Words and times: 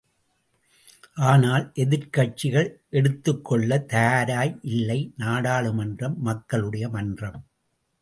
ஆனால், 1.25 1.71
எதிக்கட்சிகள் 1.75 2.69
எடுத்துக்கொள்ள 2.89 3.79
தயாராய் 3.79 4.59
இல்லை 4.61 5.13
நாடாளுமன்றம் 5.17 6.17
மக்களுடைய 6.17 6.89
மன்றம். 6.89 7.45